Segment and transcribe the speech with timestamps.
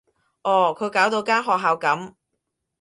[0.41, 2.15] 哦，佢搞到間學校噉